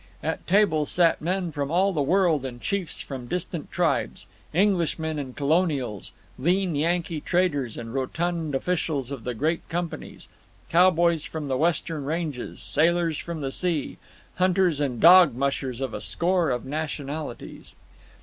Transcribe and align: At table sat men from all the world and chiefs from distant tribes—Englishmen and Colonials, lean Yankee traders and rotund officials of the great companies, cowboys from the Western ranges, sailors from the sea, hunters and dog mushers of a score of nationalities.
At 0.23 0.47
table 0.47 0.87
sat 0.87 1.21
men 1.21 1.51
from 1.51 1.69
all 1.69 1.93
the 1.93 2.01
world 2.01 2.43
and 2.43 2.59
chiefs 2.59 3.01
from 3.01 3.27
distant 3.27 3.69
tribes—Englishmen 3.71 5.19
and 5.19 5.35
Colonials, 5.35 6.11
lean 6.39 6.73
Yankee 6.73 7.21
traders 7.21 7.77
and 7.77 7.93
rotund 7.93 8.55
officials 8.55 9.11
of 9.11 9.25
the 9.25 9.35
great 9.35 9.69
companies, 9.69 10.27
cowboys 10.69 11.25
from 11.25 11.49
the 11.49 11.57
Western 11.57 12.03
ranges, 12.03 12.63
sailors 12.63 13.19
from 13.19 13.41
the 13.41 13.51
sea, 13.51 13.99
hunters 14.37 14.79
and 14.79 14.99
dog 14.99 15.35
mushers 15.35 15.79
of 15.79 15.93
a 15.93 16.01
score 16.01 16.49
of 16.49 16.65
nationalities. 16.65 17.75